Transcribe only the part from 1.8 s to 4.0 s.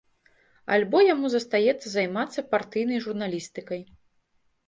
займацца партыйнай журналістыкай.